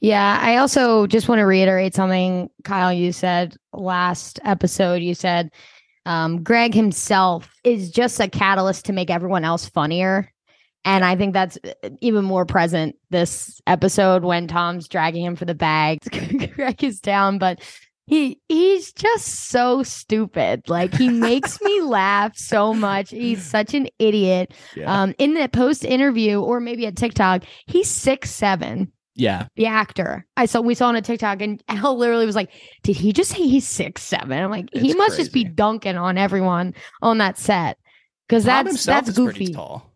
[0.00, 5.02] Yeah, I also just want to reiterate something, Kyle, you said last episode.
[5.02, 5.50] You said
[6.04, 10.32] um, Greg himself is just a catalyst to make everyone else funnier.
[10.84, 15.44] And I think that's uh, even more present this episode when Tom's dragging him for
[15.44, 15.98] the bag.
[16.54, 17.60] Greg is down, but
[18.06, 20.68] he he's just so stupid.
[20.68, 23.10] Like he makes me laugh so much.
[23.10, 24.54] He's such an idiot.
[24.76, 25.02] Yeah.
[25.02, 29.48] Um, in the post interview or maybe at TikTok, he's six seven yeah.
[29.56, 30.24] the actor.
[30.36, 32.50] I saw we saw on a TikTok and Al literally was like,
[32.84, 34.32] "Did he just say he's six seven?
[34.42, 37.78] I'm like, he It's must just be dunking on everyone on that set
[38.28, 39.52] because that's that's is pretty goofy.
[39.54, 39.92] tall.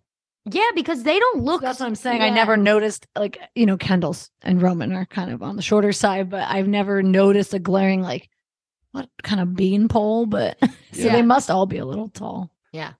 [0.47, 1.61] Yeah, because they don't look.
[1.61, 2.23] that's what I'm saying.
[2.23, 5.93] I never noticed like you know Kendall's and Roman are kind of on the shorter
[5.93, 8.29] side, but I've never noticed a glaring like
[8.93, 10.27] what kind of beanpole.
[10.27, 11.13] But so Yeah.
[11.13, 12.51] they must all be a little tall.
[12.73, 12.93] Yeah,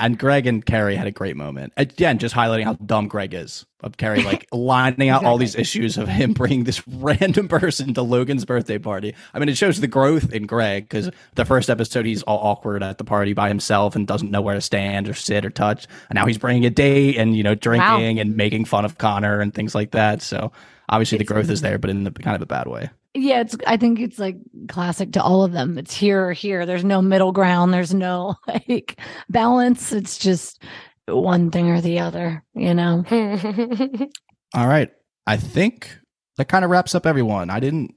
[0.00, 1.72] and Greg and Kerry had a great moment.
[1.76, 3.66] Again, just highlighting how dumb Greg is.
[3.82, 8.02] Of Kerry like lining out all these issues of him bringing this random person to
[8.02, 9.14] Logan's birthday party.
[9.32, 12.82] I mean, it shows the growth in Greg because the first episode he's all awkward
[12.82, 15.86] at the party by himself and doesn't know where to stand or sit or touch.
[16.10, 19.40] And now he's bringing a date and you know drinking and making fun of Connor
[19.40, 20.20] and things like that.
[20.22, 20.52] So
[20.92, 22.90] Obviously, the It's- growth is there, but in the kind of a bad way.
[23.14, 24.36] Yeah, it's I think it's like
[24.68, 25.78] classic to all of them.
[25.78, 26.64] It's here or here.
[26.64, 27.74] There's no middle ground.
[27.74, 29.92] There's no like balance.
[29.92, 30.62] It's just
[31.06, 33.04] one thing or the other, you know.
[34.54, 34.90] All right.
[35.26, 35.98] I think
[36.36, 37.50] that kind of wraps up everyone.
[37.50, 37.94] I didn't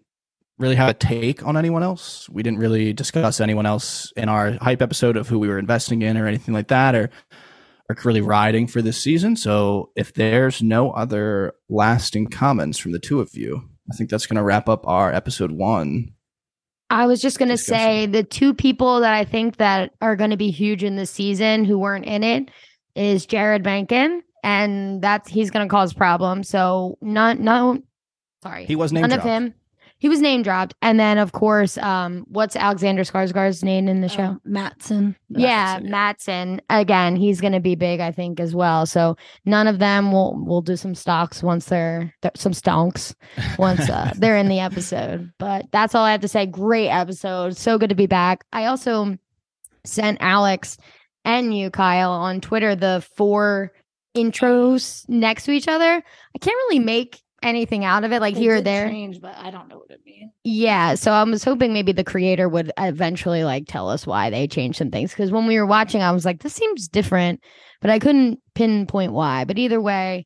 [0.57, 2.29] really have a take on anyone else.
[2.29, 6.01] We didn't really discuss anyone else in our hype episode of who we were investing
[6.01, 7.09] in or anything like that or
[7.89, 9.35] are really riding for this season.
[9.35, 14.25] So if there's no other lasting comments from the two of you, I think that's
[14.25, 16.13] going to wrap up our episode one.
[16.89, 20.51] I was just gonna say the two people that I think that are gonna be
[20.51, 22.49] huge in this season who weren't in it
[22.95, 26.49] is Jeryd Mencken, and that's he's gonna cause problems.
[26.49, 27.81] So not no,
[28.43, 29.23] sorry, He was none dropped.
[29.23, 29.53] of him.
[30.03, 34.09] He was name dropped, and then of course, um, what's Alexander Skarsgård's name in the
[34.09, 34.23] show?
[34.23, 35.15] Um, Matsson.
[35.29, 35.91] yeah, Matsson, yeah.
[35.91, 36.61] Matsson.
[36.69, 38.85] Again, he's going to be big, I think, as well.
[38.85, 43.15] So none of them will will do some stocks once they're, they're some stonks
[43.57, 45.31] once uh, they're in the episode.
[45.39, 46.47] But that's all I have to say.
[46.47, 47.55] Great episode.
[47.55, 48.43] So good to be back.
[48.51, 49.17] I also
[49.85, 50.75] sent Alex
[51.23, 53.71] and you, Kyle, on Twitter the four
[54.17, 55.85] intros next to each other.
[55.85, 58.87] I can't really make anything out of it, like They here or there.
[58.89, 60.31] change, but I don't know what it means.
[60.43, 64.47] Yeah, so I was hoping maybe the creator would eventually like tell us why they
[64.47, 67.41] changed some things because when we were watching, I was like, this seems different,
[67.81, 69.45] but I couldn't pinpoint why.
[69.45, 70.25] But either way,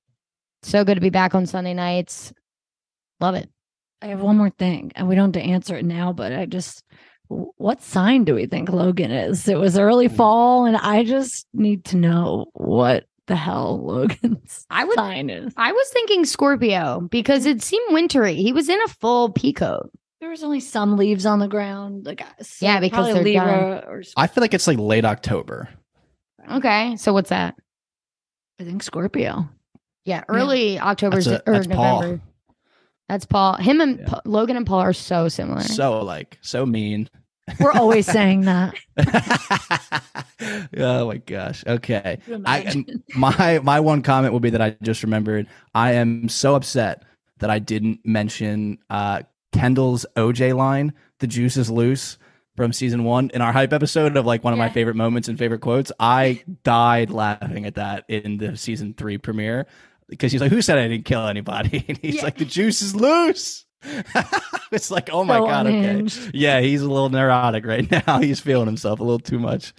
[0.64, 2.34] so good to be back on Sunday nights.
[3.20, 3.50] Love it.
[4.02, 6.46] I have one more thing, and we don't have to answer it now, but I
[6.46, 6.84] just
[7.30, 9.48] what sign do we think Logan is?
[9.48, 14.84] It was early fall, and I just need to know what the hell Logan's I
[14.86, 15.54] would- sign is.
[15.58, 18.36] I was thinking Scorpio because it seemed wintry.
[18.36, 19.92] He was in a full pea coat.
[20.20, 23.84] There was only some leaves on the ground, like uh, so Yeah, because they're Libra
[23.88, 25.70] or I feel like it's like late October.
[26.52, 27.56] Okay, so what's that?
[28.60, 29.48] I think Scorpio.
[30.06, 32.02] Yeah, early October That's a- or that's Paul.
[32.02, 32.24] November.
[33.10, 33.56] That's Paul.
[33.58, 34.06] Him and Yeah.
[34.08, 35.62] Pa- Logan and Paul are so similar.
[35.62, 37.10] So like so mean.
[37.60, 38.76] We're always saying that.
[40.78, 41.64] oh my gosh.
[41.66, 42.20] Okay.
[42.46, 42.86] I
[43.16, 47.04] my my one comment will be that I just remembered I am so upset
[47.40, 49.24] that I didn't mention uh
[49.54, 52.18] Kendall's OJ line, the juice is loose
[52.56, 55.38] from season one in our hype episode of like one of my favorite moments and
[55.38, 55.92] favorite quotes.
[56.00, 59.68] I died laughing at that in the season three premiere
[60.10, 61.86] because he's like, Who said I didn't kill anybody?
[61.88, 62.24] And he's Yeah.
[62.24, 63.66] like, The juice is loose.
[64.72, 66.06] it's like, oh my So god, okay.
[66.34, 68.20] Yeah, he's a little neurotic right now.
[68.20, 69.74] He's feeling himself a little too much.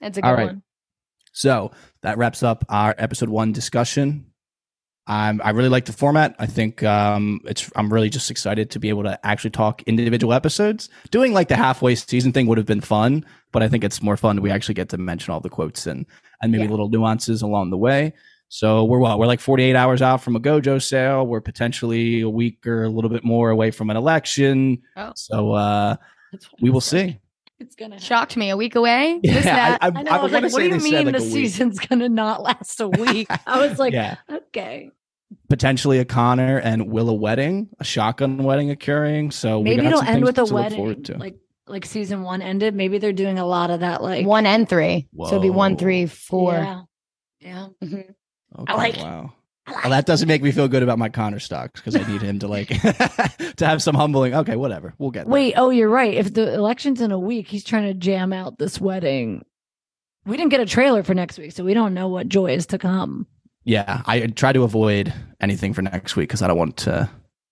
[0.00, 0.46] That's a good All right.
[0.48, 0.62] one.
[1.32, 1.70] So
[2.02, 4.26] that wraps up our episode one discussion.
[5.06, 6.36] I'm, I really like the format.
[6.38, 7.70] I think um, it's.
[7.74, 10.90] I'm really just excited to be able to actually talk individual episodes.
[11.10, 14.18] Doing like the halfway season thing would have been fun, but I think it's more
[14.18, 14.42] fun.
[14.42, 16.04] We actually get to mention all the quotes and
[16.42, 16.70] and maybe Yeah.
[16.70, 18.12] little nuances along the way.
[18.48, 19.18] So we're what?
[19.18, 21.26] We're like 48 hours out from a GoJo sale.
[21.26, 24.82] We're potentially a week or a little bit more away from an election.
[24.96, 25.12] Oh.
[25.14, 25.96] So uh,
[26.60, 27.18] we will see.
[27.60, 28.06] It's gonna happen.
[28.06, 29.20] Shocked me a week away.
[29.24, 29.78] Yeah, that.
[29.82, 30.10] I, I, I know.
[30.10, 32.80] I, I, was wanna like, what do you mean like, the season's gonna not last
[32.80, 33.26] a week?
[33.46, 34.16] I was like, yeah.
[34.30, 34.90] okay.
[35.48, 39.32] potentially a Connor and Willa wedding, a shotgun wedding occurring.
[39.32, 41.18] So Maybe got it'll end with a to look forward wedding, to.
[41.18, 41.36] like
[41.66, 42.74] like season one ended.
[42.74, 45.08] Maybe they're doing a lot of that, like one and three.
[45.18, 46.52] So it'd be one, three, four.
[46.54, 46.58] Whoa.
[46.60, 46.86] three, four.
[47.40, 47.88] Yeah, yeah.
[47.88, 48.14] Mhm.
[48.60, 49.02] Okay, like it.
[49.02, 49.32] wow.
[49.66, 52.38] Well, that doesn't make me feel good about my Connor stocks because I need him
[52.38, 52.68] to like
[53.56, 54.34] to have some humbling.
[54.34, 54.94] Okay, whatever.
[54.98, 55.32] We'll get there.
[55.32, 56.14] Wait, oh, you're right.
[56.14, 59.44] If the election's in a week, he's trying to jam out this wedding.
[60.24, 62.66] We didn't get a trailer for next week, so we don't know what joy is
[62.68, 63.26] to come.
[63.64, 67.10] Yeah, I try to avoid anything for next week because I don't want to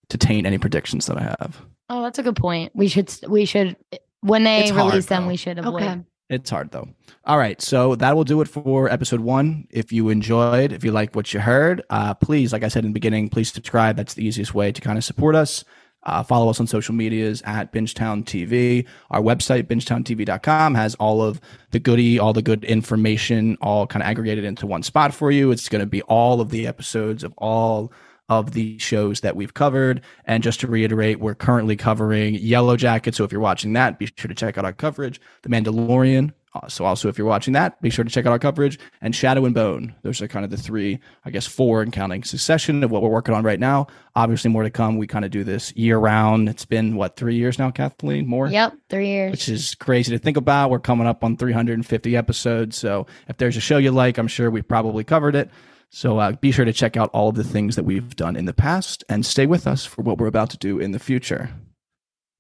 [0.09, 1.61] to taint any predictions that I have.
[1.91, 2.73] Oh, that's a good point.
[2.75, 5.29] We should we should eh, when they It's hard, release them, though.
[5.29, 5.83] we should avoid.
[5.83, 6.01] Okay.
[6.29, 6.89] It's hard though.
[7.25, 9.69] All right, so that will do it for episode one.
[9.71, 12.91] If you enjoyed, if you like what you heard, uh, please, like I said in
[12.91, 13.97] the beginning, please subscribe.
[13.97, 15.65] That's the easiest way to kind of support us.
[16.03, 18.87] Uh, follow us on social medias at Bingetown TV.
[19.11, 21.41] Our website, bingetowntv.com, has all of
[21.73, 25.51] the goodie, all the good information, all kind of aggregated into one spot for you.
[25.51, 27.93] It's going to be all of the episodes of all
[28.29, 30.01] of the shows that we've covered.
[30.25, 33.15] And just to reiterate, we're currently covering Yellow Jacket.
[33.15, 35.21] So if you're watching that, be sure to check out our coverage.
[35.43, 36.33] The Mandalorian.
[36.55, 38.79] Uh, so also, if you're watching that, be sure to check out our coverage.
[39.03, 39.95] And Shadow and Bone.
[40.03, 43.11] Those are kind of the three, I guess, four in counting succession of what we're
[43.11, 43.89] working on right now.
[44.15, 44.97] Obviously, more to come.
[44.97, 46.49] We kind of do this year round.
[46.49, 48.27] It's been what three years now, Kathleen?
[48.27, 49.33] More Yep, three years.
[49.33, 50.71] which is crazy to think about.
[50.71, 52.77] We're coming up on 350 episodes.
[52.79, 55.51] So if there's a show you like, I'm sure we've probably covered it.
[55.91, 58.45] So uh, be sure to check out all of the things that we've done in
[58.45, 61.51] the past and stay with us for what we're about to do in the future.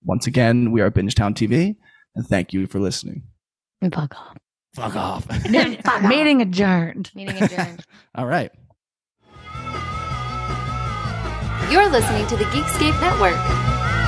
[0.04, 1.76] Once again, we are Bingetown TV,
[2.14, 3.24] and thank you for listening.
[3.80, 4.36] And fuck off.
[4.76, 5.26] Fuck off.
[5.48, 7.10] Meeting adjourned.
[7.14, 7.82] Meeting adjourned.
[8.14, 8.52] all right.
[11.70, 14.05] You're listening to the Geekscape Network.